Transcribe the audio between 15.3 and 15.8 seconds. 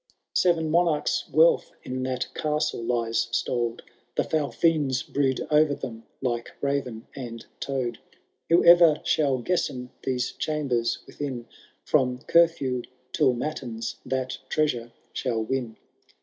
win.